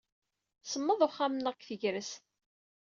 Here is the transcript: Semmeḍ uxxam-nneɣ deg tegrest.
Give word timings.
Semmeḍ 0.63 0.99
uxxam-nneɣ 1.07 1.53
deg 1.55 1.63
tegrest. 1.67 2.21